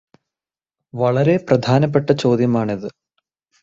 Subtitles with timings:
[0.93, 2.89] വളരെ പ്രധാനപ്പെട്ട ചോദ്യമാണിത്.